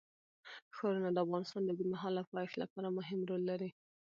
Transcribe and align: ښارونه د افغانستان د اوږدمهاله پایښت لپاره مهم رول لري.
ښارونه 0.75 1.09
د 1.11 1.17
افغانستان 1.25 1.61
د 1.63 1.69
اوږدمهاله 1.71 2.21
پایښت 2.33 2.55
لپاره 2.63 2.95
مهم 2.97 3.19
رول 3.29 3.41
لري. 3.51 3.69